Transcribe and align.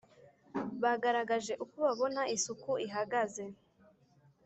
bagaragaje 0.83 1.53
uko 1.63 1.75
babona 1.85 2.21
isuku 2.35 2.71
ihagaze 2.87 3.43